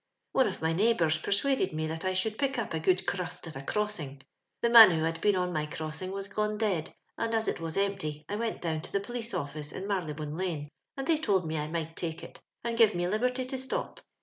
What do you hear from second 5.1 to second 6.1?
been on my crossing